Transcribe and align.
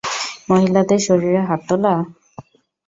মহিলাদের 0.49 0.99
শরীরে 1.07 1.41
হাত 1.49 1.61
তোলো? 1.67 1.93